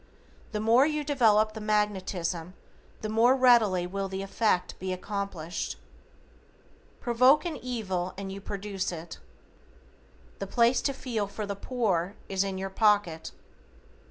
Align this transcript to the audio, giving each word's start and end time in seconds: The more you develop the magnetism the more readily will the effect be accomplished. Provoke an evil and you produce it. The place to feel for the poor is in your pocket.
The 0.51 0.59
more 0.59 0.83
you 0.87 1.03
develop 1.03 1.53
the 1.53 1.61
magnetism 1.61 2.55
the 3.01 3.07
more 3.09 3.35
readily 3.35 3.85
will 3.85 4.07
the 4.07 4.23
effect 4.23 4.73
be 4.79 4.91
accomplished. 4.91 5.75
Provoke 6.99 7.45
an 7.45 7.57
evil 7.57 8.15
and 8.17 8.31
you 8.31 8.41
produce 8.41 8.91
it. 8.91 9.19
The 10.39 10.47
place 10.47 10.81
to 10.89 10.93
feel 10.93 11.27
for 11.27 11.45
the 11.45 11.55
poor 11.55 12.15
is 12.29 12.43
in 12.43 12.57
your 12.57 12.71
pocket. 12.71 13.31